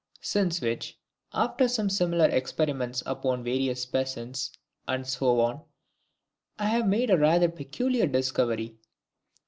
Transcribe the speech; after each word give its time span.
Since 0.21 0.61
which, 0.61 0.97
after 1.31 1.67
some 1.67 1.87
similar 1.87 2.25
experiments 2.25 3.03
upon 3.05 3.43
various 3.43 3.85
peasants, 3.85 4.49
&c., 4.89 5.25
I 5.27 5.65
have 6.65 6.87
made 6.87 7.11
a 7.11 7.19
rather 7.19 7.49
peculiar 7.49 8.07
discovery. 8.07 8.77